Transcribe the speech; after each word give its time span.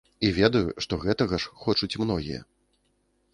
І 0.27 0.29
ведаю, 0.37 0.71
што 0.85 0.93
гэтага 1.03 1.39
ж 1.43 1.51
хочуць 1.65 1.99
многія. 2.05 2.41